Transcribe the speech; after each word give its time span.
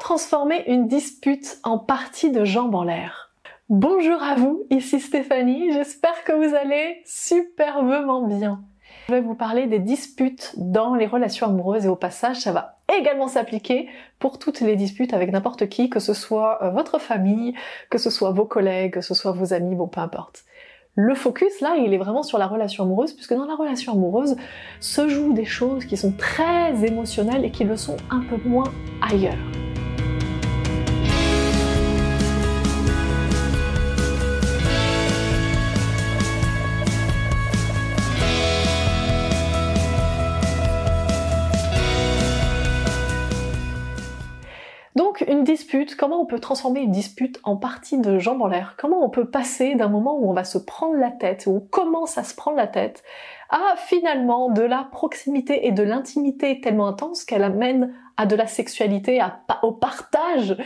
Transformer 0.00 0.62
une 0.68 0.88
dispute 0.88 1.58
en 1.64 1.78
partie 1.78 2.30
de 2.30 2.44
jambes 2.44 2.74
en 2.74 2.84
l'air 2.84 3.32
Bonjour 3.68 4.22
à 4.22 4.34
vous, 4.34 4.64
ici 4.70 5.00
Stéphanie, 5.00 5.72
j'espère 5.72 6.22
que 6.24 6.32
vous 6.32 6.54
allez 6.54 7.02
superbement 7.04 8.22
bien. 8.22 8.62
Je 9.08 9.14
vais 9.14 9.20
vous 9.20 9.34
parler 9.34 9.66
des 9.66 9.78
disputes 9.78 10.54
dans 10.56 10.94
les 10.94 11.06
relations 11.06 11.46
amoureuses 11.46 11.86
et 11.86 11.88
au 11.88 11.96
passage, 11.96 12.40
ça 12.40 12.52
va 12.52 12.78
également 12.96 13.26
s'appliquer 13.26 13.88
pour 14.18 14.38
toutes 14.38 14.60
les 14.60 14.76
disputes 14.76 15.14
avec 15.14 15.32
n'importe 15.32 15.68
qui, 15.68 15.90
que 15.90 15.98
ce 15.98 16.14
soit 16.14 16.62
euh, 16.62 16.70
votre 16.70 17.00
famille, 17.00 17.54
que 17.90 17.98
ce 17.98 18.10
soit 18.10 18.30
vos 18.30 18.44
collègues, 18.44 18.92
que 18.92 19.00
ce 19.00 19.14
soit 19.14 19.32
vos 19.32 19.52
amis, 19.52 19.74
bon 19.74 19.88
peu 19.88 20.00
importe. 20.00 20.44
Le 20.94 21.14
focus 21.14 21.60
là, 21.60 21.76
il 21.76 21.92
est 21.92 21.98
vraiment 21.98 22.22
sur 22.22 22.38
la 22.38 22.46
relation 22.46 22.84
amoureuse, 22.84 23.12
puisque 23.12 23.34
dans 23.34 23.46
la 23.46 23.54
relation 23.54 23.92
amoureuse 23.92 24.36
se 24.80 25.08
jouent 25.08 25.32
des 25.32 25.44
choses 25.44 25.84
qui 25.84 25.96
sont 25.96 26.12
très 26.12 26.84
émotionnelles 26.86 27.44
et 27.44 27.50
qui 27.50 27.64
le 27.64 27.76
sont 27.76 27.96
un 28.10 28.20
peu 28.20 28.36
moins 28.48 28.72
ailleurs. 29.02 29.36
Dispute, 45.46 45.96
comment 45.96 46.20
on 46.20 46.26
peut 46.26 46.38
transformer 46.38 46.80
une 46.80 46.90
dispute 46.90 47.40
en 47.42 47.56
partie 47.56 47.98
de 47.98 48.18
jambes 48.18 48.42
en 48.42 48.48
l'air? 48.48 48.74
Comment 48.76 49.02
on 49.02 49.08
peut 49.08 49.30
passer 49.30 49.74
d'un 49.74 49.88
moment 49.88 50.18
où 50.18 50.28
on 50.28 50.34
va 50.34 50.44
se 50.44 50.58
prendre 50.58 50.96
la 50.96 51.10
tête, 51.10 51.44
où 51.46 51.56
on 51.56 51.60
commence 51.60 52.18
à 52.18 52.24
se 52.24 52.34
prendre 52.34 52.58
la 52.58 52.66
tête, 52.66 53.02
à 53.48 53.76
finalement 53.76 54.50
de 54.50 54.62
la 54.62 54.86
proximité 54.92 55.66
et 55.66 55.72
de 55.72 55.82
l'intimité 55.82 56.60
tellement 56.60 56.88
intense 56.88 57.24
qu'elle 57.24 57.44
amène 57.44 57.94
à 58.18 58.26
de 58.26 58.36
la 58.36 58.46
sexualité, 58.46 59.22
au 59.62 59.72
partage 59.72 60.56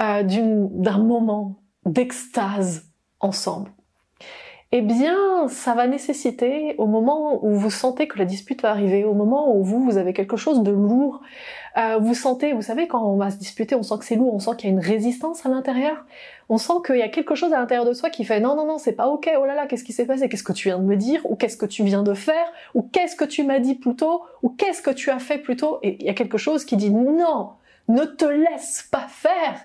euh, 0.00 0.22
d'un 0.24 0.98
moment 0.98 1.56
d'extase 1.84 2.90
ensemble? 3.20 3.70
Eh 4.70 4.82
bien, 4.82 5.48
ça 5.48 5.72
va 5.72 5.86
nécessiter, 5.86 6.74
au 6.76 6.86
moment 6.86 7.42
où 7.42 7.54
vous 7.54 7.70
sentez 7.70 8.06
que 8.06 8.18
la 8.18 8.26
dispute 8.26 8.60
va 8.60 8.70
arriver, 8.70 9.02
au 9.02 9.14
moment 9.14 9.56
où 9.56 9.64
vous, 9.64 9.82
vous 9.82 9.96
avez 9.96 10.12
quelque 10.12 10.36
chose 10.36 10.62
de 10.62 10.70
lourd, 10.70 11.22
euh, 11.78 11.96
vous 11.98 12.12
sentez, 12.12 12.52
vous 12.52 12.60
savez, 12.60 12.86
quand 12.86 13.02
on 13.02 13.16
va 13.16 13.30
se 13.30 13.38
disputer, 13.38 13.74
on 13.74 13.82
sent 13.82 13.94
que 13.98 14.04
c'est 14.04 14.16
lourd, 14.16 14.34
on 14.34 14.40
sent 14.40 14.50
qu'il 14.58 14.68
y 14.68 14.72
a 14.72 14.76
une 14.76 14.84
résistance 14.84 15.46
à 15.46 15.48
l'intérieur, 15.48 16.04
on 16.50 16.58
sent 16.58 16.74
qu'il 16.84 16.96
y 16.96 17.02
a 17.02 17.08
quelque 17.08 17.34
chose 17.34 17.54
à 17.54 17.58
l'intérieur 17.58 17.86
de 17.86 17.94
soi 17.94 18.10
qui 18.10 18.26
fait 18.26 18.40
non, 18.40 18.56
non, 18.56 18.66
non, 18.66 18.76
c'est 18.76 18.92
pas 18.92 19.08
ok, 19.08 19.30
oh 19.38 19.46
là 19.46 19.54
là, 19.54 19.66
qu'est-ce 19.66 19.84
qui 19.84 19.94
s'est 19.94 20.04
passé, 20.04 20.28
qu'est-ce 20.28 20.44
que 20.44 20.52
tu 20.52 20.68
viens 20.68 20.78
de 20.78 20.84
me 20.84 20.96
dire, 20.96 21.22
ou 21.24 21.34
qu'est-ce 21.34 21.56
que 21.56 21.66
tu 21.66 21.82
viens 21.82 22.02
de 22.02 22.12
faire, 22.12 22.52
ou 22.74 22.82
qu'est-ce 22.82 23.16
que 23.16 23.24
tu 23.24 23.44
m'as 23.44 23.60
dit 23.60 23.74
plus 23.74 23.96
tôt, 23.96 24.22
ou 24.42 24.50
qu'est-ce 24.50 24.82
que 24.82 24.90
tu 24.90 25.08
as 25.08 25.18
fait 25.18 25.38
plus 25.38 25.56
tôt, 25.56 25.78
et 25.82 25.96
il 25.98 26.04
y 26.04 26.10
a 26.10 26.14
quelque 26.14 26.36
chose 26.36 26.66
qui 26.66 26.76
dit 26.76 26.90
non, 26.90 27.52
ne 27.88 28.04
te 28.04 28.26
laisse 28.26 28.86
pas 28.90 29.06
faire, 29.08 29.58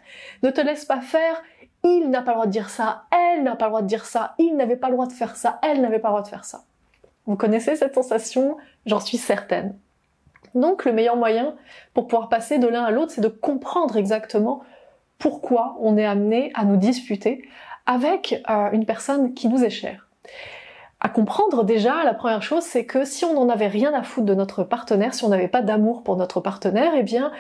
ne 0.44 0.50
te 0.50 0.62
laisse 0.62 0.86
pas 0.86 1.02
faire, 1.02 1.44
il 1.84 2.10
n'a 2.10 2.22
pas 2.22 2.32
le 2.32 2.36
droit 2.36 2.46
de 2.46 2.52
dire 2.52 2.70
ça, 2.70 3.04
elle 3.12 3.44
n'a 3.44 3.56
pas 3.56 3.66
le 3.66 3.72
droit 3.72 3.82
de 3.82 3.88
dire 3.88 4.06
ça, 4.06 4.36
il 4.40 4.56
n'avait 4.56 4.76
pas 4.76 4.88
le 4.88 4.94
droit 4.94 5.08
de 5.08 5.14
faire 5.14 5.36
ça, 5.36 5.60
elle 5.62 5.82
n'avait 5.82 6.00
pas 6.00 6.10
le 6.10 6.14
droit 6.14 6.22
de 6.22 6.28
faire 6.28 6.46
ça. 6.46 6.64
Vous 7.26 7.36
connaissez 7.36 7.76
cette 7.76 7.96
sensation? 7.96 8.58
J'en 8.86 9.00
suis 9.00 9.18
certaine. 9.18 9.78
Donc 10.56 10.86
le 10.86 10.94
meilleur 10.94 11.16
moyen 11.16 11.56
pour 11.94 12.08
pouvoir 12.08 12.30
passer 12.30 12.60
de 12.60 12.68
l'un 12.68 12.84
à 12.84 12.92
l'autre, 12.92 13.12
c'est 13.12 13.22
de 13.22 13.28
comprendre 13.28 13.98
exactement 13.98 14.62
pourquoi 15.18 15.78
on 15.80 15.98
est 15.98 16.06
amené 16.06 16.52
à 16.54 16.66
nous 16.66 16.78
disputer 16.78 17.48
avec 17.86 18.42
euh, 18.50 18.70
une 18.72 18.86
personne 18.86 19.34
qui 19.34 19.48
nous 19.48 19.64
est 19.64 19.70
chère. 19.70 20.10
À 21.00 21.10
comprendre 21.10 21.66
déjà, 21.66 22.04
la 22.06 22.14
première 22.14 22.44
chose, 22.44 22.64
c'est 22.64 22.86
que 22.86 23.04
si 23.04 23.26
on 23.26 23.34
n'en 23.34 23.50
avait 23.50 23.68
rien 23.68 23.94
à 23.94 24.04
foutre 24.04 24.26
de 24.26 24.34
notre 24.34 24.64
partenaire, 24.64 25.14
si 25.14 25.26
on 25.26 25.30
n'avait 25.30 25.50
pas 25.50 25.62
d'amour 25.62 26.02
pour 26.04 26.16
notre 26.16 26.40
partenaire, 26.40 26.94
eh 26.96 27.04
bien, 27.04 27.32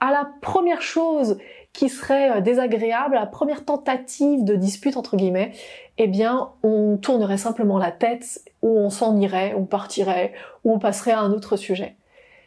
à 0.00 0.10
la 0.10 0.28
première 0.40 0.82
chose 0.82 1.38
qui 1.72 1.88
serait 1.88 2.38
euh, 2.38 2.40
désagréable, 2.40 3.14
la 3.14 3.26
première 3.26 3.64
tentative 3.64 4.44
de 4.44 4.54
dispute 4.54 4.96
entre 4.96 5.16
guillemets, 5.16 5.52
eh 5.98 6.06
bien 6.06 6.50
on 6.62 6.96
tournerait 6.96 7.38
simplement 7.38 7.78
la 7.78 7.92
tête, 7.92 8.42
ou 8.62 8.78
on 8.78 8.90
s'en 8.90 9.16
irait, 9.18 9.54
on 9.56 9.64
partirait, 9.64 10.32
ou 10.64 10.72
on 10.72 10.78
passerait 10.78 11.12
à 11.12 11.20
un 11.20 11.32
autre 11.32 11.56
sujet. 11.56 11.96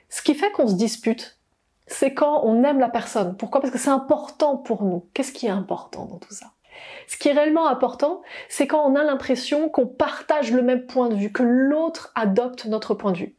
Ce 0.09 0.21
qui 0.21 0.35
fait 0.35 0.51
qu'on 0.51 0.67
se 0.67 0.75
dispute, 0.75 1.39
c'est 1.87 2.13
quand 2.13 2.41
on 2.43 2.63
aime 2.63 2.79
la 2.79 2.89
personne. 2.89 3.35
Pourquoi? 3.37 3.61
Parce 3.61 3.71
que 3.71 3.79
c'est 3.79 3.89
important 3.89 4.57
pour 4.57 4.83
nous. 4.83 5.05
Qu'est-ce 5.13 5.31
qui 5.31 5.45
est 5.45 5.51
important 5.51 6.05
dans 6.05 6.17
tout 6.17 6.33
ça? 6.33 6.47
Ce 7.07 7.17
qui 7.17 7.29
est 7.29 7.33
réellement 7.33 7.67
important, 7.67 8.21
c'est 8.49 8.67
quand 8.67 8.83
on 8.85 8.95
a 8.95 9.03
l'impression 9.03 9.69
qu'on 9.69 9.87
partage 9.87 10.51
le 10.51 10.61
même 10.61 10.85
point 10.85 11.09
de 11.09 11.15
vue, 11.15 11.31
que 11.31 11.43
l'autre 11.43 12.11
adopte 12.15 12.65
notre 12.65 12.93
point 12.95 13.11
de 13.11 13.17
vue. 13.17 13.35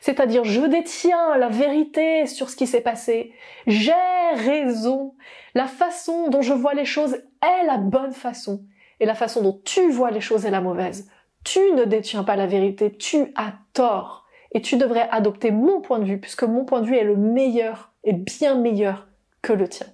C'est-à-dire, 0.00 0.44
je 0.44 0.62
détiens 0.62 1.36
la 1.36 1.48
vérité 1.48 2.26
sur 2.26 2.50
ce 2.50 2.56
qui 2.56 2.66
s'est 2.66 2.80
passé. 2.80 3.32
J'ai 3.66 3.92
raison. 4.34 5.14
La 5.54 5.66
façon 5.66 6.28
dont 6.28 6.42
je 6.42 6.52
vois 6.52 6.74
les 6.74 6.84
choses 6.84 7.16
est 7.42 7.66
la 7.66 7.78
bonne 7.78 8.12
façon. 8.12 8.64
Et 9.00 9.06
la 9.06 9.14
façon 9.14 9.42
dont 9.42 9.60
tu 9.64 9.90
vois 9.90 10.10
les 10.10 10.20
choses 10.20 10.46
est 10.46 10.50
la 10.50 10.60
mauvaise. 10.60 11.08
Tu 11.44 11.60
ne 11.72 11.84
détiens 11.84 12.24
pas 12.24 12.36
la 12.36 12.46
vérité. 12.46 12.92
Tu 12.96 13.32
as 13.36 13.54
tort. 13.72 14.26
Et 14.52 14.62
tu 14.62 14.76
devrais 14.76 15.08
adopter 15.10 15.50
mon 15.50 15.80
point 15.80 15.98
de 15.98 16.04
vue, 16.04 16.20
puisque 16.20 16.44
mon 16.44 16.64
point 16.64 16.80
de 16.80 16.86
vue 16.86 16.96
est 16.96 17.04
le 17.04 17.16
meilleur, 17.16 17.92
et 18.04 18.12
bien 18.12 18.54
meilleur 18.54 19.06
que 19.42 19.52
le 19.52 19.68
tien. 19.68 19.86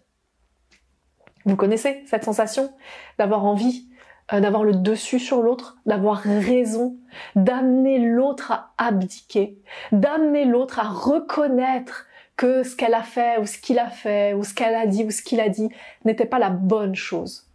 Vous 1.44 1.56
connaissez 1.56 2.04
cette 2.06 2.24
sensation 2.24 2.72
d'avoir 3.18 3.44
envie 3.44 3.88
euh, 4.32 4.40
d'avoir 4.40 4.64
le 4.64 4.74
dessus 4.74 5.18
sur 5.18 5.42
l'autre, 5.42 5.78
d'avoir 5.86 6.18
raison, 6.18 6.96
d'amener 7.36 7.98
l'autre 7.98 8.52
à 8.52 8.72
abdiquer, 8.78 9.58
d'amener 9.90 10.44
l'autre 10.44 10.78
à 10.78 10.88
reconnaître 10.88 12.06
que 12.36 12.62
ce 12.62 12.76
qu'elle 12.76 12.94
a 12.94 13.02
fait 13.02 13.38
ou 13.38 13.46
ce 13.46 13.58
qu'il 13.58 13.78
a 13.78 13.90
fait 13.90 14.34
ou 14.34 14.44
ce 14.44 14.54
qu'elle 14.54 14.74
a 14.74 14.86
dit 14.86 15.04
ou 15.04 15.10
ce 15.10 15.22
qu'il 15.22 15.40
a 15.40 15.48
dit 15.48 15.68
n'était 16.04 16.26
pas 16.26 16.38
la 16.38 16.50
bonne 16.50 16.94
chose. 16.94 17.48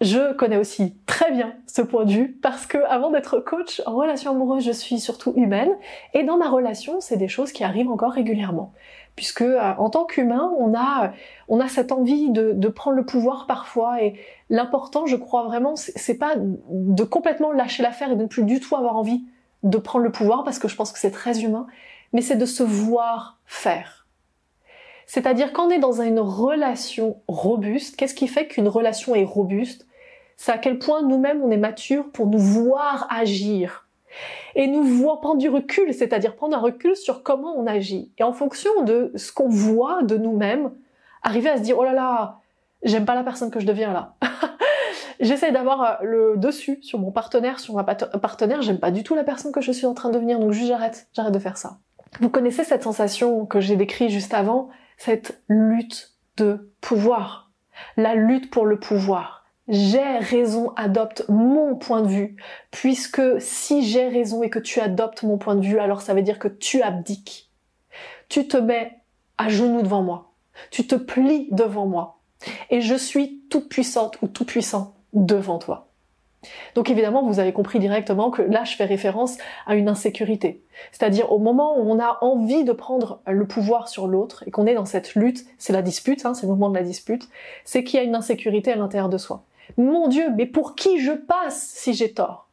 Je 0.00 0.32
connais 0.32 0.56
aussi 0.56 0.96
très 1.06 1.30
bien 1.30 1.54
ce 1.68 1.80
point 1.80 2.04
de 2.04 2.12
vue 2.12 2.32
parce 2.42 2.66
que 2.66 2.78
avant 2.88 3.10
d'être 3.10 3.38
coach 3.38 3.80
en 3.86 3.94
relation 3.94 4.32
amoureuse, 4.32 4.64
je 4.64 4.72
suis 4.72 4.98
surtout 4.98 5.32
humaine 5.36 5.70
et 6.12 6.24
dans 6.24 6.38
ma 6.38 6.50
relation, 6.50 7.00
c'est 7.00 7.16
des 7.16 7.28
choses 7.28 7.52
qui 7.52 7.62
arrivent 7.62 7.90
encore 7.90 8.12
régulièrement 8.12 8.72
puisque 9.16 9.42
euh, 9.42 9.72
en 9.78 9.90
tant 9.90 10.04
qu'humain, 10.04 10.50
on 10.58 10.74
a 10.74 11.68
cette 11.68 11.92
envie 11.92 12.30
de, 12.30 12.52
de 12.52 12.68
prendre 12.68 12.96
le 12.96 13.04
pouvoir 13.04 13.46
parfois 13.46 14.02
et 14.02 14.18
l'important, 14.50 15.06
je 15.06 15.16
crois 15.16 15.44
vraiment, 15.44 15.76
c'est 15.76 16.18
pas 16.18 16.34
de 16.36 17.04
complètement 17.04 17.52
lâcher 17.52 17.82
l'affaire 17.82 18.12
et 18.12 18.16
de 18.16 18.22
ne 18.22 18.28
plus 18.28 18.44
du 18.44 18.60
tout 18.60 18.76
avoir 18.76 18.96
envie 18.96 19.24
de 19.62 19.78
prendre 19.78 20.04
le 20.04 20.12
pouvoir 20.12 20.44
parce 20.44 20.58
que 20.58 20.68
je 20.68 20.76
pense 20.76 20.92
que 20.92 20.98
c'est 20.98 21.10
très 21.10 21.42
humain, 21.42 21.66
mais 22.12 22.20
c'est 22.20 22.36
de 22.36 22.46
se 22.46 22.62
voir 22.62 23.38
faire. 23.46 24.06
C'est-à-dire 25.06 25.52
quand 25.52 25.66
on 25.66 25.70
est 25.70 25.78
dans 25.78 26.00
une 26.00 26.20
relation 26.20 27.18
robuste, 27.28 27.96
qu'est-ce 27.96 28.14
qui 28.14 28.28
fait 28.28 28.46
qu'une 28.46 28.68
relation 28.68 29.14
est 29.14 29.24
robuste? 29.24 29.86
C'est 30.36 30.52
à 30.52 30.58
quel 30.58 30.78
point 30.78 31.02
nous-mêmes 31.02 31.42
on 31.42 31.50
est 31.50 31.58
matures 31.58 32.10
pour 32.12 32.26
nous 32.26 32.38
voir 32.38 33.06
agir. 33.10 33.86
Et 34.54 34.66
nous 34.66 34.82
voir 34.82 35.20
prendre 35.20 35.38
du 35.38 35.48
recul, 35.48 35.94
c'est-à-dire 35.94 36.36
prendre 36.36 36.56
un 36.56 36.60
recul 36.60 36.96
sur 36.96 37.22
comment 37.22 37.54
on 37.56 37.66
agit. 37.66 38.12
Et 38.18 38.22
en 38.22 38.32
fonction 38.32 38.82
de 38.82 39.12
ce 39.14 39.32
qu'on 39.32 39.48
voit 39.48 40.02
de 40.02 40.16
nous-mêmes, 40.16 40.72
arriver 41.22 41.50
à 41.50 41.56
se 41.56 41.62
dire, 41.62 41.78
oh 41.78 41.84
là 41.84 41.92
là, 41.92 42.40
j'aime 42.82 43.04
pas 43.04 43.14
la 43.14 43.22
personne 43.22 43.50
que 43.50 43.60
je 43.60 43.66
deviens 43.66 43.92
là. 43.92 44.14
J'essaie 45.20 45.52
d'avoir 45.52 45.82
euh, 45.82 45.94
le 46.02 46.36
dessus 46.36 46.78
sur 46.82 46.98
mon 46.98 47.12
partenaire, 47.12 47.60
sur 47.60 47.74
ma 47.74 47.84
partenaire, 47.84 48.62
j'aime 48.62 48.80
pas 48.80 48.90
du 48.90 49.04
tout 49.04 49.14
la 49.14 49.24
personne 49.24 49.52
que 49.52 49.60
je 49.60 49.72
suis 49.72 49.86
en 49.86 49.94
train 49.94 50.08
de 50.08 50.14
devenir, 50.14 50.38
donc 50.38 50.52
juste 50.52 50.68
j'arrête, 50.68 51.06
j'arrête 51.14 51.32
de 51.32 51.38
faire 51.38 51.56
ça. 51.56 51.78
Vous 52.20 52.28
connaissez 52.28 52.64
cette 52.64 52.82
sensation 52.82 53.46
que 53.46 53.60
j'ai 53.60 53.76
décrite 53.76 54.10
juste 54.10 54.34
avant, 54.34 54.68
cette 54.98 55.40
lutte 55.48 56.12
de 56.36 56.70
pouvoir. 56.80 57.50
La 57.96 58.14
lutte 58.14 58.50
pour 58.50 58.66
le 58.66 58.78
pouvoir 58.78 59.41
j'ai 59.68 60.18
raison 60.18 60.72
adopte 60.76 61.24
mon 61.28 61.76
point 61.76 62.02
de 62.02 62.08
vue, 62.08 62.36
puisque 62.70 63.22
si 63.40 63.86
j'ai 63.86 64.08
raison 64.08 64.42
et 64.42 64.50
que 64.50 64.58
tu 64.58 64.80
adoptes 64.80 65.22
mon 65.22 65.38
point 65.38 65.54
de 65.54 65.64
vue, 65.64 65.78
alors 65.78 66.00
ça 66.00 66.14
veut 66.14 66.22
dire 66.22 66.38
que 66.38 66.48
tu 66.48 66.82
abdiques. 66.82 67.50
Tu 68.28 68.48
te 68.48 68.56
mets 68.56 68.98
à 69.38 69.48
genoux 69.48 69.82
devant 69.82 70.02
moi, 70.02 70.32
tu 70.70 70.86
te 70.86 70.94
plies 70.94 71.48
devant 71.50 71.86
moi, 71.86 72.18
et 72.70 72.80
je 72.80 72.94
suis 72.94 73.40
toute 73.50 73.68
puissante 73.68 74.18
ou 74.22 74.28
tout 74.28 74.44
puissant 74.44 74.94
devant 75.12 75.58
toi. 75.58 75.88
Donc 76.74 76.90
évidemment, 76.90 77.24
vous 77.24 77.38
avez 77.38 77.52
compris 77.52 77.78
directement 77.78 78.30
que 78.30 78.42
là, 78.42 78.64
je 78.64 78.74
fais 78.74 78.84
référence 78.84 79.38
à 79.66 79.76
une 79.76 79.88
insécurité. 79.88 80.64
C'est-à-dire 80.90 81.30
au 81.30 81.38
moment 81.38 81.78
où 81.78 81.88
on 81.88 82.00
a 82.00 82.18
envie 82.20 82.64
de 82.64 82.72
prendre 82.72 83.20
le 83.26 83.46
pouvoir 83.46 83.88
sur 83.88 84.08
l'autre 84.08 84.42
et 84.46 84.50
qu'on 84.50 84.66
est 84.66 84.74
dans 84.74 84.84
cette 84.84 85.14
lutte, 85.14 85.46
c'est 85.58 85.72
la 85.72 85.82
dispute, 85.82 86.26
hein, 86.26 86.34
c'est 86.34 86.46
le 86.46 86.52
moment 86.52 86.70
de 86.70 86.74
la 86.74 86.82
dispute, 86.82 87.28
c'est 87.64 87.84
qu'il 87.84 87.98
y 87.98 88.02
a 88.02 88.04
une 88.04 88.16
insécurité 88.16 88.72
à 88.72 88.76
l'intérieur 88.76 89.08
de 89.08 89.18
soi. 89.18 89.44
Mon 89.76 90.08
Dieu, 90.08 90.30
mais 90.36 90.46
pour 90.46 90.74
qui 90.74 91.00
je 91.00 91.12
passe 91.12 91.72
si 91.74 91.94
j'ai 91.94 92.12
tort? 92.12 92.48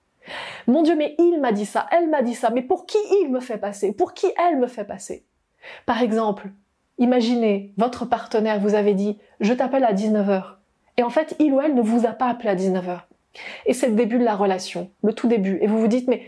Mon 0.68 0.84
Dieu, 0.84 0.96
mais 0.96 1.16
il 1.18 1.40
m'a 1.40 1.52
dit 1.52 1.66
ça, 1.66 1.88
elle 1.92 2.10
m'a 2.10 2.22
dit 2.22 2.36
ça, 2.36 2.50
mais 2.50 2.62
pour 2.62 2.86
qui 2.86 2.98
il 3.22 3.30
me 3.30 3.40
fait 3.40 3.58
passer? 3.58 3.94
Pour 3.94 4.14
qui 4.14 4.28
elle 4.38 4.60
me 4.60 4.68
fait 4.68 4.86
passer? 4.86 5.26
Par 5.86 6.02
exemple, 6.02 6.50
imaginez, 6.98 7.74
votre 7.78 8.06
partenaire 8.06 8.60
vous 8.60 8.76
avait 8.76 8.94
dit 8.94 9.18
«je 9.40 9.54
t'appelle 9.54 9.84
à 9.84 9.94
19h» 9.94 10.44
et 10.98 11.04
en 11.04 11.10
fait, 11.10 11.36
il 11.40 11.54
ou 11.54 11.62
elle 11.62 11.76
ne 11.76 11.82
vous 11.82 12.06
a 12.06 12.12
pas 12.12 12.28
appelé 12.28 12.50
à 12.50 12.56
19h. 12.56 13.02
Et 13.66 13.74
c'est 13.74 13.88
le 13.88 13.96
début 13.96 14.20
de 14.20 14.24
la 14.26 14.36
relation, 14.36 14.92
le 15.04 15.14
tout 15.14 15.28
début, 15.28 15.58
et 15.62 15.68
vous 15.68 15.80
vous 15.80 15.88
dites 15.88 16.08
«mais 16.10 16.24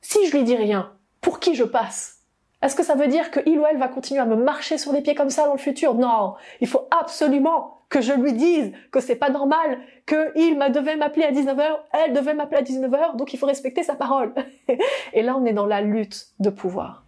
si 0.00 0.26
je 0.26 0.36
lui 0.36 0.44
dis 0.44 0.56
rien, 0.56 0.92
pour 1.20 1.40
qui 1.40 1.54
je 1.54 1.64
passe? 1.64 2.17
Est-ce 2.62 2.74
que 2.74 2.82
ça 2.82 2.94
veut 2.94 3.06
dire 3.06 3.30
que 3.30 3.40
il 3.46 3.58
ou 3.58 3.66
elle 3.66 3.78
va 3.78 3.88
continuer 3.88 4.20
à 4.20 4.26
me 4.26 4.36
marcher 4.36 4.78
sur 4.78 4.92
les 4.92 5.00
pieds 5.00 5.14
comme 5.14 5.30
ça 5.30 5.46
dans 5.46 5.52
le 5.52 5.58
futur? 5.58 5.94
Non, 5.94 6.34
il 6.60 6.66
faut 6.66 6.88
absolument 6.90 7.78
que 7.88 8.00
je 8.00 8.12
lui 8.12 8.32
dise 8.32 8.72
que 8.90 9.00
c'est 9.00 9.16
pas 9.16 9.30
normal, 9.30 9.78
que 10.06 10.32
il 10.36 10.58
devait 10.72 10.96
m'appeler 10.96 11.24
à 11.24 11.32
19h, 11.32 11.78
elle 11.92 12.12
devait 12.12 12.34
m'appeler 12.34 12.58
à 12.58 12.62
19h, 12.62 13.16
donc 13.16 13.32
il 13.32 13.38
faut 13.38 13.46
respecter 13.46 13.82
sa 13.82 13.94
parole. 13.94 14.34
Et 15.12 15.22
là, 15.22 15.36
on 15.36 15.44
est 15.46 15.52
dans 15.52 15.66
la 15.66 15.80
lutte 15.80 16.28
de 16.40 16.50
pouvoir. 16.50 17.04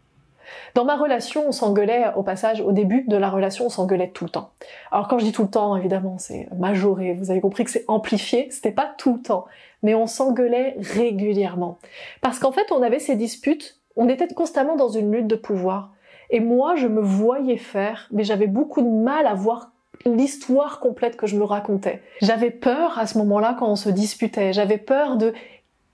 Dans 0.75 0.85
ma 0.85 0.97
relation, 0.97 1.47
on 1.47 1.53
s'engueulait 1.53 2.07
au 2.17 2.23
passage, 2.23 2.61
au 2.61 2.73
début 2.73 3.03
de 3.03 3.17
la 3.17 3.31
relation, 3.31 3.67
on 3.67 3.69
s'engueulait 3.69 4.11
tout 4.11 4.25
le 4.25 4.31
temps. 4.31 4.51
Alors 4.91 5.09
quand 5.09 5.19
je 5.19 5.25
dis 5.25 5.33
tout 5.33 5.43
le 5.43 5.51
temps, 5.51 5.77
évidemment, 5.77 6.19
c'est 6.19 6.49
majoré. 6.57 7.15
Vous 7.15 7.31
avez 7.31 7.41
compris 7.41 7.65
que 7.65 7.71
c'est 7.71 7.85
amplifié. 7.89 8.49
C'était 8.51 8.73
pas 8.73 8.93
tout 8.99 9.15
le 9.15 9.23
temps, 9.23 9.47
mais 9.83 9.95
on 9.95 10.07
s'engueulait 10.07 10.77
régulièrement. 10.79 11.79
Parce 12.21 12.39
qu'en 12.39 12.53
fait, 12.53 12.73
on 12.73 12.83
avait 12.83 12.99
ces 12.99 13.17
disputes. 13.17 13.80
On 13.97 14.09
était 14.09 14.29
constamment 14.29 14.77
dans 14.77 14.89
une 14.89 15.13
lutte 15.13 15.27
de 15.27 15.37
pouvoir. 15.37 15.93
Et 16.31 16.41
moi, 16.41 16.77
je 16.77 16.87
me 16.87 17.01
voyais 17.01 17.57
faire, 17.57 18.09
mais 18.13 18.25
j'avais 18.25 18.47
beaucoup 18.47 18.83
de 18.83 18.89
mal 18.89 19.27
à 19.27 19.35
voir 19.35 19.73
l'histoire 20.07 20.81
complète 20.81 21.17
que 21.17 21.27
je 21.27 21.37
me 21.37 21.45
racontais. 21.45 22.03
J'avais 22.23 22.51
peur 22.51 22.99
à 22.99 23.07
ce 23.07 23.19
moment-là 23.19 23.57
quand 23.59 23.69
on 23.69 23.77
se 23.77 23.91
disputait. 23.91 24.53
J'avais 24.53 24.79
peur 24.79 25.17
de 25.17 25.35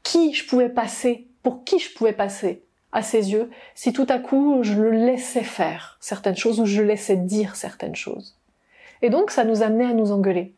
qui 0.02 0.32
je 0.34 0.46
pouvais 0.46 0.68
passer, 0.68 1.26
pour 1.42 1.64
qui 1.64 1.78
je 1.78 1.92
pouvais 1.94 2.12
passer 2.12 2.62
à 2.92 3.02
ses 3.02 3.32
yeux 3.32 3.50
si 3.74 3.92
tout 3.92 4.06
à 4.08 4.18
coup 4.18 4.60
je 4.62 4.74
le 4.74 4.90
laissais 4.90 5.42
faire 5.42 5.98
certaines 6.00 6.36
choses 6.36 6.60
ou 6.60 6.66
je 6.66 6.82
laissais 6.82 7.16
dire 7.16 7.56
certaines 7.56 7.96
choses. 7.96 8.36
Et 9.02 9.10
donc 9.10 9.30
ça 9.30 9.44
nous 9.44 9.62
amenait 9.62 9.86
à 9.86 9.92
nous 9.92 10.12
engueuler. 10.12 10.54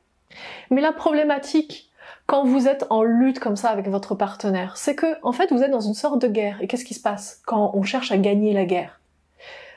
Mais 0.70 0.80
la 0.80 0.92
problématique 0.92 1.87
quand 2.28 2.44
vous 2.44 2.68
êtes 2.68 2.86
en 2.90 3.02
lutte 3.02 3.40
comme 3.40 3.56
ça 3.56 3.70
avec 3.70 3.88
votre 3.88 4.14
partenaire, 4.14 4.76
c'est 4.76 4.94
que 4.94 5.06
en 5.22 5.32
fait 5.32 5.50
vous 5.50 5.62
êtes 5.62 5.70
dans 5.70 5.80
une 5.80 5.94
sorte 5.94 6.20
de 6.20 6.28
guerre. 6.28 6.60
Et 6.60 6.66
qu'est-ce 6.66 6.84
qui 6.84 6.92
se 6.92 7.00
passe 7.00 7.40
quand 7.46 7.72
on 7.74 7.82
cherche 7.82 8.12
à 8.12 8.18
gagner 8.18 8.52
la 8.52 8.66
guerre? 8.66 9.00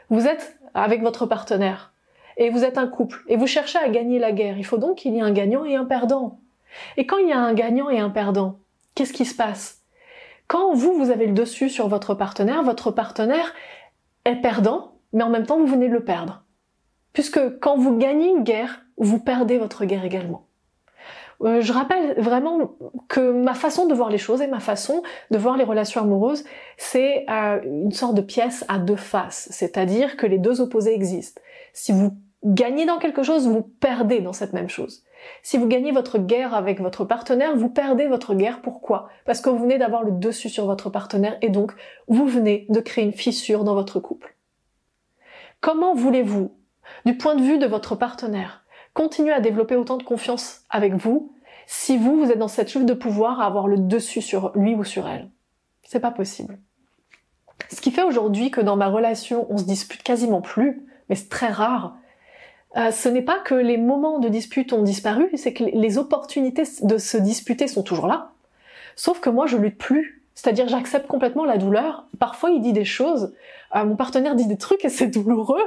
Vous 0.10 0.28
êtes 0.28 0.60
avec 0.74 1.02
votre 1.02 1.26
partenaire 1.26 1.94
et 2.36 2.50
vous 2.50 2.66
êtes 2.66 2.78
un 2.78 2.88
couple 2.88 3.24
et 3.30 3.38
vous 3.38 3.48
cherchez 3.48 3.80
à 3.80 3.88
gagner 3.88 4.20
la 4.20 4.34
guerre. 4.34 4.58
Il 4.58 4.66
faut 4.66 4.78
donc 4.78 4.98
qu'il 4.98 5.14
y 5.14 5.20
ait 5.20 5.22
un 5.22 5.32
gagnant 5.32 5.64
et 5.64 5.78
un 5.78 5.86
perdant. 5.86 6.40
Et 6.98 7.06
quand 7.06 7.20
il 7.20 7.30
y 7.30 7.34
a 7.34 7.40
un 7.40 7.54
gagnant 7.54 7.90
et 7.90 8.00
un 8.00 8.10
perdant, 8.10 8.60
qu'est-ce 8.96 9.14
qui 9.14 9.26
se 9.26 9.36
passe? 9.36 9.80
Quand 10.48 10.74
vous, 10.74 10.94
vous 10.94 11.10
avez 11.10 11.28
le 11.28 11.34
dessus 11.34 11.70
sur 11.70 11.88
votre 11.88 12.16
partenaire, 12.16 12.64
votre 12.64 12.92
partenaire 12.92 13.54
est 14.26 14.36
perdant, 14.36 14.96
mais 15.14 15.24
en 15.24 15.30
même 15.30 15.46
temps, 15.46 15.58
vous 15.58 15.68
venez 15.68 15.88
de 15.88 15.94
le 15.94 16.04
perdre. 16.04 16.44
Puisque 17.14 17.60
quand 17.60 17.78
vous 17.78 17.98
gagnez 17.98 18.28
une 18.28 18.44
guerre, 18.44 18.82
vous 18.98 19.20
perdez 19.20 19.58
votre 19.58 19.86
guerre 19.86 20.04
également. 20.04 20.48
Euh, 21.44 21.62
je 21.62 21.74
rappelle 21.74 22.20
vraiment 22.20 22.76
que 23.08 23.32
ma 23.32 23.54
façon 23.54 23.88
de 23.88 23.94
voir 23.94 24.10
les 24.10 24.18
choses 24.18 24.42
et 24.42 24.48
ma 24.48 24.60
façon 24.60 25.02
de 25.32 25.38
voir 25.38 25.58
les 25.58 25.64
relations 25.64 26.02
amoureuses, 26.02 26.44
c'est 26.78 27.26
euh, 27.30 27.60
une 27.64 27.92
sorte 27.92 28.16
de 28.16 28.22
pièce 28.22 28.64
à 28.68 28.78
deux 28.78 28.96
faces, 28.96 29.48
c'est-à-dire 29.52 30.18
que 30.18 30.28
les 30.28 30.38
deux 30.38 30.62
opposés 30.62 30.94
existent. 30.94 31.42
Si 31.74 31.92
vous 31.92 32.14
gagnez 32.44 32.86
dans 32.86 32.98
quelque 32.98 33.24
chose, 33.24 33.48
vous 33.48 33.62
perdez 33.62 34.20
dans 34.20 34.34
cette 34.34 34.54
même 34.54 34.70
chose. 34.70 35.04
Si 35.44 35.58
vous 35.58 35.68
gagnez 35.68 35.92
votre 35.92 36.18
guerre 36.18 36.54
avec 36.54 36.80
votre 36.82 37.06
partenaire, 37.06 37.56
vous 37.56 37.70
perdez 37.70 38.08
votre 38.08 38.34
guerre. 38.34 38.62
Pourquoi? 38.62 39.10
Parce 39.26 39.42
que 39.42 39.50
vous 39.50 39.60
venez 39.60 39.78
d'avoir 39.78 40.04
le 40.04 40.12
dessus 40.12 40.50
sur 40.50 40.66
votre 40.66 40.90
partenaire 40.90 41.38
et 41.42 41.50
donc 41.50 41.74
vous 42.08 42.26
venez 42.26 42.66
de 42.70 42.80
créer 42.80 43.06
une 43.06 43.14
fissure 43.14 43.64
dans 43.64 43.76
votre 43.76 44.00
couple. 44.00 44.36
Comment 45.60 45.94
voulez-vous, 45.94 46.52
du 47.06 47.16
point 47.18 47.36
de 47.36 47.44
vue 47.44 47.60
de 47.60 47.68
votre 47.68 47.96
partenaire, 47.96 48.61
continuer 48.94 49.32
à 49.32 49.40
développer 49.40 49.76
autant 49.76 49.98
de 49.98 50.04
confiance 50.04 50.62
avec 50.70 50.94
vous 50.94 51.34
si 51.68 51.98
vous, 51.98 52.18
vous 52.18 52.32
êtes 52.32 52.40
dans 52.40 52.48
cette 52.48 52.70
chute 52.70 52.86
de 52.86 52.94
pouvoir 52.94 53.40
à 53.40 53.46
avoir 53.46 53.68
le 53.68 53.78
dessus 53.78 54.22
sur 54.22 54.52
lui 54.56 54.76
ou 54.76 54.84
sur 54.84 55.08
elle 55.08 55.30
C'est 55.84 56.00
pas 56.00 56.12
possible. 56.12 56.60
Ce 57.70 57.80
qui 57.80 57.92
fait 57.92 58.04
aujourd'hui 58.04 58.52
que 58.52 58.60
dans 58.60 58.76
ma 58.76 58.88
relation, 58.88 59.48
on 59.50 59.58
se 59.58 59.64
dispute 59.64 60.04
quasiment 60.04 60.42
plus, 60.42 60.86
mais 61.08 61.16
c'est 61.16 61.30
très 61.30 61.48
rare, 61.48 61.96
euh, 62.78 62.92
ce 62.92 63.10
n'est 63.10 63.22
pas 63.22 63.40
que 63.40 63.54
les 63.54 63.78
moments 63.78 64.20
de 64.20 64.30
dispute 64.30 64.72
ont 64.72 64.82
disparu, 64.82 65.30
c'est 65.36 65.54
que 65.54 65.64
les 65.64 65.98
opportunités 65.98 66.64
de 66.82 66.98
se 66.98 67.18
disputer 67.18 67.68
sont 67.68 67.84
toujours 67.84 68.08
là. 68.08 68.32
Sauf 68.96 69.20
que 69.20 69.30
moi, 69.30 69.46
je 69.46 69.58
lutte 69.58 69.78
plus. 69.78 70.21
C'est-à-dire, 70.42 70.68
j'accepte 70.68 71.06
complètement 71.06 71.46
la 71.46 71.60
douleur. 71.60 72.08
Parfois, 72.18 72.50
il 72.50 72.62
dit 72.62 72.74
des 72.74 72.84
choses, 72.84 73.32
euh, 73.76 73.86
mon 73.86 73.96
partenaire 73.96 74.34
dit 74.34 74.48
des 74.48 74.58
trucs 74.58 74.84
et 74.84 74.90
c'est 74.90 75.06
douloureux, 75.06 75.62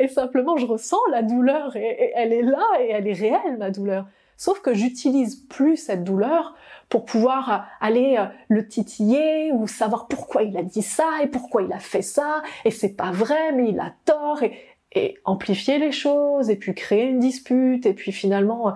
et 0.00 0.08
simplement, 0.08 0.56
je 0.56 0.66
ressens 0.66 0.98
la 1.12 1.22
douleur, 1.22 1.76
et, 1.76 2.10
elle 2.16 2.32
est 2.32 2.42
là, 2.42 2.64
et 2.80 2.90
elle 2.90 3.06
est 3.06 3.12
réelle, 3.12 3.56
ma 3.56 3.70
douleur. 3.70 4.04
Sauf 4.36 4.60
que 4.60 4.74
j'utilise 4.74 5.36
plus 5.36 5.76
cette 5.76 6.02
douleur 6.02 6.56
pour 6.88 7.04
pouvoir 7.04 7.52
euh, 7.52 7.58
aller 7.80 8.18
le 8.48 8.66
titiller 8.66 9.52
ou 9.52 9.68
savoir 9.68 10.08
pourquoi 10.08 10.42
il 10.42 10.56
a 10.56 10.64
dit 10.64 10.82
ça 10.82 11.08
et 11.22 11.28
pourquoi 11.28 11.62
il 11.62 11.72
a 11.72 11.78
fait 11.78 12.02
ça 12.02 12.42
et 12.64 12.70
c'est 12.70 12.94
pas 12.96 13.12
vrai 13.12 13.52
mais 13.52 13.70
il 13.70 13.80
a 13.80 13.92
tort 14.04 14.42
et, 14.42 14.52
et 14.92 15.16
amplifier 15.24 15.78
les 15.78 15.90
choses 15.90 16.50
et 16.50 16.56
puis 16.56 16.74
créer 16.74 17.06
une 17.06 17.18
dispute 17.18 17.86
et 17.86 17.94
puis 17.94 18.12
finalement 18.12 18.68
euh, 18.68 18.72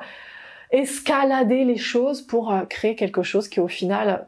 escalader 0.71 1.65
les 1.65 1.77
choses 1.77 2.23
pour 2.23 2.53
euh, 2.53 2.65
créer 2.65 2.95
quelque 2.95 3.23
chose 3.23 3.49
qui 3.49 3.61
au 3.61 3.69
final 3.69 4.27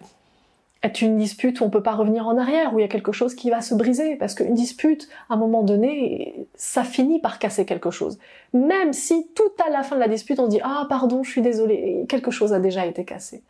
est 0.82 1.00
une 1.00 1.16
dispute 1.16 1.60
où 1.60 1.64
on 1.64 1.70
peut 1.70 1.82
pas 1.82 1.94
revenir 1.94 2.26
en 2.26 2.36
arrière, 2.36 2.74
où 2.74 2.78
il 2.78 2.82
y 2.82 2.84
a 2.84 2.88
quelque 2.88 3.12
chose 3.12 3.34
qui 3.34 3.50
va 3.50 3.60
se 3.60 3.74
briser, 3.74 4.16
parce 4.16 4.34
qu'une 4.34 4.54
dispute, 4.54 5.08
à 5.30 5.34
un 5.34 5.36
moment 5.36 5.62
donné, 5.62 6.46
ça 6.54 6.82
finit 6.82 7.20
par 7.20 7.38
casser 7.38 7.64
quelque 7.64 7.90
chose. 7.90 8.18
Même 8.52 8.92
si 8.92 9.28
tout 9.34 9.52
à 9.64 9.70
la 9.70 9.82
fin 9.82 9.94
de 9.94 10.00
la 10.00 10.08
dispute, 10.08 10.40
on 10.40 10.48
dit 10.48 10.60
ah 10.62 10.86
pardon, 10.88 11.22
je 11.22 11.30
suis 11.30 11.42
désolé, 11.42 12.04
quelque 12.08 12.30
chose 12.30 12.52
a 12.52 12.58
déjà 12.58 12.84
été 12.86 13.04
cassé. 13.04 13.42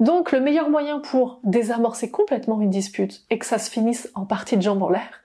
Donc 0.00 0.32
le 0.32 0.40
meilleur 0.40 0.68
moyen 0.68 0.98
pour 0.98 1.38
désamorcer 1.44 2.10
complètement 2.10 2.60
une 2.60 2.70
dispute 2.70 3.24
et 3.30 3.38
que 3.38 3.46
ça 3.46 3.58
se 3.58 3.70
finisse 3.70 4.10
en 4.14 4.24
partie 4.24 4.56
de 4.56 4.62
jambes 4.62 4.82
en 4.82 4.90
l'air, 4.90 5.20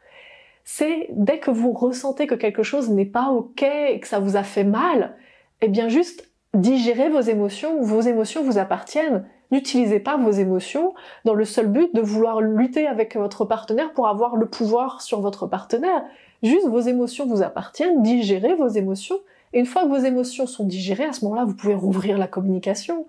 c'est 0.63 1.07
dès 1.11 1.39
que 1.39 1.49
vous 1.49 1.71
ressentez 1.71 2.27
que 2.27 2.35
quelque 2.35 2.61
chose 2.61 2.89
n'est 2.89 3.05
pas 3.05 3.29
ok 3.29 3.63
et 3.63 3.99
que 3.99 4.07
ça 4.07 4.19
vous 4.19 4.35
a 4.35 4.43
fait 4.43 4.65
mal, 4.65 5.15
eh 5.61 5.67
bien 5.67 5.87
juste 5.87 6.29
digérez 6.53 7.09
vos 7.09 7.21
émotions, 7.21 7.81
vos 7.81 8.01
émotions 8.01 8.43
vous 8.43 8.57
appartiennent. 8.57 9.25
N'utilisez 9.51 9.99
pas 9.99 10.17
vos 10.17 10.31
émotions 10.31 10.93
dans 11.23 11.33
le 11.33 11.45
seul 11.45 11.67
but 11.67 11.93
de 11.95 12.01
vouloir 12.01 12.41
lutter 12.41 12.87
avec 12.87 13.15
votre 13.15 13.45
partenaire 13.45 13.93
pour 13.93 14.07
avoir 14.07 14.35
le 14.35 14.45
pouvoir 14.45 15.01
sur 15.01 15.21
votre 15.21 15.47
partenaire. 15.47 16.03
Juste 16.43 16.67
vos 16.67 16.79
émotions 16.79 17.25
vous 17.25 17.41
appartiennent, 17.41 18.03
digérez 18.03 18.55
vos 18.55 18.67
émotions, 18.67 19.19
et 19.53 19.59
une 19.59 19.65
fois 19.65 19.83
que 19.83 19.89
vos 19.89 19.97
émotions 19.97 20.45
sont 20.45 20.65
digérées, 20.65 21.05
à 21.05 21.13
ce 21.13 21.23
moment-là, 21.25 21.45
vous 21.45 21.55
pouvez 21.55 21.75
rouvrir 21.75 22.17
la 22.17 22.27
communication. 22.27 23.05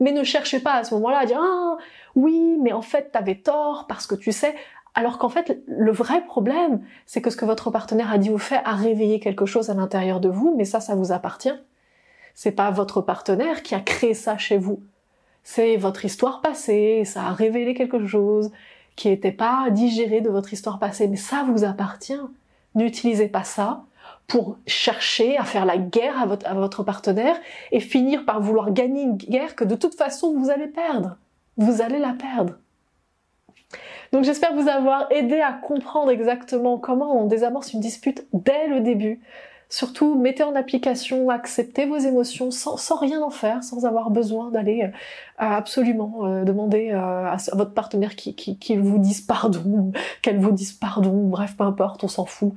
Mais 0.00 0.12
ne 0.12 0.24
cherchez 0.24 0.58
pas 0.58 0.74
à 0.74 0.84
ce 0.84 0.94
moment-là 0.94 1.18
à 1.18 1.26
dire 1.26 1.40
ah 1.40 1.76
oui 2.16 2.56
mais 2.60 2.72
en 2.72 2.82
fait 2.82 3.12
t'avais 3.12 3.36
tort 3.36 3.86
parce 3.88 4.08
que 4.08 4.16
tu 4.16 4.32
sais 4.32 4.54
alors 4.94 5.18
qu'en 5.18 5.28
fait, 5.28 5.60
le 5.66 5.90
vrai 5.90 6.24
problème, 6.24 6.80
c'est 7.04 7.20
que 7.20 7.30
ce 7.30 7.36
que 7.36 7.44
votre 7.44 7.70
partenaire 7.70 8.12
a 8.12 8.18
dit 8.18 8.30
ou 8.30 8.38
fait 8.38 8.60
a 8.64 8.74
réveillé 8.74 9.18
quelque 9.18 9.44
chose 9.44 9.68
à 9.68 9.74
l'intérieur 9.74 10.20
de 10.20 10.28
vous, 10.28 10.54
mais 10.56 10.64
ça, 10.64 10.80
ça 10.80 10.94
vous 10.94 11.10
appartient. 11.10 11.54
C'est 12.34 12.52
pas 12.52 12.70
votre 12.70 13.00
partenaire 13.00 13.62
qui 13.62 13.74
a 13.74 13.80
créé 13.80 14.14
ça 14.14 14.38
chez 14.38 14.56
vous. 14.56 14.80
C'est 15.44 15.76
votre 15.76 16.04
histoire 16.04 16.40
passée, 16.40 17.04
ça 17.04 17.24
a 17.24 17.32
révélé 17.32 17.74
quelque 17.74 18.06
chose 18.06 18.50
qui 18.96 19.08
n'était 19.08 19.32
pas 19.32 19.68
digéré 19.70 20.20
de 20.20 20.30
votre 20.30 20.52
histoire 20.52 20.78
passée, 20.78 21.06
mais 21.06 21.16
ça 21.16 21.44
vous 21.46 21.64
appartient. 21.64 22.20
N'utilisez 22.74 23.28
pas 23.28 23.44
ça 23.44 23.84
pour 24.26 24.56
chercher 24.66 25.36
à 25.36 25.44
faire 25.44 25.66
la 25.66 25.76
guerre 25.76 26.20
à 26.20 26.54
votre, 26.54 26.82
partenaire 26.82 27.36
et 27.72 27.80
finir 27.80 28.24
par 28.24 28.40
vouloir 28.40 28.72
gagner 28.72 29.02
une 29.02 29.16
guerre 29.16 29.54
que 29.54 29.64
de 29.64 29.74
toute 29.74 29.94
façon 29.94 30.34
vous 30.38 30.50
allez 30.50 30.66
perdre. 30.66 31.16
Vous 31.56 31.82
allez 31.82 31.98
la 31.98 32.14
perdre. 32.14 32.54
Donc 34.12 34.24
j'espère 34.24 34.54
vous 34.54 34.68
avoir 34.68 35.10
aidé 35.10 35.40
à 35.40 35.52
comprendre 35.52 36.10
exactement 36.10 36.78
comment 36.78 37.20
on 37.20 37.26
désamorce 37.26 37.72
une 37.72 37.80
dispute 37.80 38.26
dès 38.32 38.68
le 38.68 38.80
début. 38.80 39.20
Surtout, 39.68 40.14
mettez 40.14 40.42
en 40.42 40.54
application, 40.54 41.30
acceptez 41.30 41.86
vos 41.86 41.96
émotions 41.96 42.50
sans, 42.50 42.96
rien 42.96 43.22
en 43.22 43.30
faire, 43.30 43.64
sans 43.64 43.86
avoir 43.86 44.10
besoin 44.10 44.50
d'aller 44.50 44.82
euh, 44.82 44.88
absolument 45.36 46.26
euh, 46.26 46.44
demander 46.44 46.90
euh, 46.92 47.26
à, 47.26 47.36
votre 47.54 47.72
partenaire 47.72 48.14
qu'il 48.14 48.80
vous 48.80 48.98
dise 48.98 49.20
pardon, 49.20 49.92
qu'elle 50.22 50.38
vous 50.38 50.52
dise 50.52 50.72
pardon, 50.72 51.28
bref, 51.28 51.56
peu 51.56 51.64
importe, 51.64 52.04
on 52.04 52.08
s'en 52.08 52.24
fout. 52.24 52.52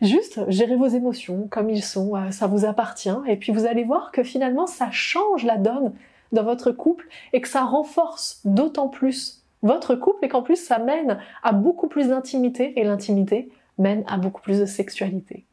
Juste, 0.00 0.40
gérez 0.48 0.76
vos 0.76 0.88
émotions 0.88 1.48
comme 1.50 1.70
ils 1.70 1.82
sont, 1.82 2.12
ça 2.30 2.46
vous 2.46 2.64
appartient, 2.64 3.10
et 3.26 3.36
puis 3.36 3.52
vous 3.52 3.66
allez 3.66 3.84
voir 3.84 4.12
que 4.12 4.22
finalement, 4.22 4.66
ça 4.66 4.90
change 4.90 5.44
la 5.44 5.56
donne 5.56 5.92
dans 6.32 6.44
votre 6.44 6.70
couple 6.70 7.08
et 7.32 7.40
que 7.40 7.48
ça 7.48 7.64
renforce 7.64 8.40
d'autant 8.44 8.88
plus 8.88 9.42
votre 9.62 9.94
couple 9.94 10.24
et 10.24 10.28
qu'en 10.28 10.42
plus 10.42 10.56
ça 10.56 10.78
mène 10.78 11.18
à 11.42 11.52
beaucoup 11.52 11.88
plus 11.88 12.08
d'intimité 12.08 12.78
et 12.80 12.84
l'intimité 12.84 13.50
mène 13.78 14.04
à 14.06 14.16
beaucoup 14.16 14.40
plus 14.40 14.60
de 14.60 14.66
sexualité. 14.66 15.44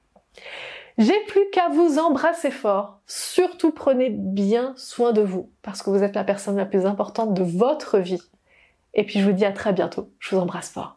J'ai 0.98 1.20
plus 1.27 1.50
qu'à 1.51 1.70
vous 1.70 2.00
embrasser 2.00 2.50
fort. 2.51 3.01
Surtout 3.06 3.72
prenez 3.72 4.10
bien 4.10 4.74
soin 4.77 5.13
de 5.13 5.22
vous 5.22 5.51
parce 5.62 5.84
que 5.84 5.92
vous 5.92 6.04
êtes 6.04 6.16
la 6.16 6.24
personne 6.24 6.58
la 6.58 6.66
plus 6.66 6.86
importante 6.86 7.34
de 7.36 7.44
votre 7.44 8.00
vie. 8.00 8.22
Et 8.94 9.06
puis 9.06 9.20
je 9.20 9.25
vous 9.25 9.34
dis 9.34 9.46
à 9.46 9.51
très 9.51 9.74
bientôt. 9.74 10.12
Je 10.20 10.36
vous 10.36 10.42
embrasse 10.42 10.70
fort. 10.72 10.97